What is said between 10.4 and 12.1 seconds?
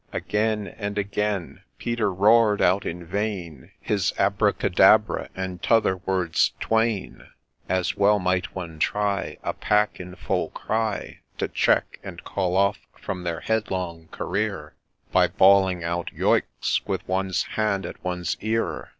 cry To check,